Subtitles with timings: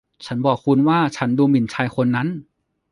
[0.25, 2.27] ฉันบอกคุณว่าฉันดูหมิ่นชายคนนั้น